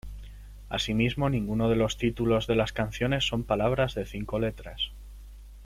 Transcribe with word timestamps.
Asimismo, 0.67 1.29
ningunos 1.29 1.69
de 1.69 1.75
los 1.75 1.95
títulos 1.95 2.47
de 2.47 2.55
las 2.55 2.73
canciones 2.73 3.27
son 3.27 3.43
palabras 3.43 3.93
de 3.93 4.07
cinco 4.07 4.39
letras. 4.39 4.93